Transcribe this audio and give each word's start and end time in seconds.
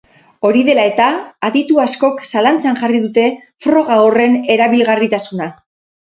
Hori 0.49 0.61
dela 0.67 0.83
eta, 0.91 1.09
aditu 1.49 1.75
askok 1.83 2.23
zalantzan 2.31 2.79
jarri 2.79 3.01
dute 3.03 3.25
froga 3.65 3.99
horren 4.07 4.39
erabilgarritasuna. 4.55 5.49